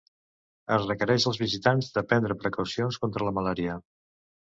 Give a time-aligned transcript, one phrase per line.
[0.77, 3.81] Es requereix als visitants de prendre precaucions contra la malària.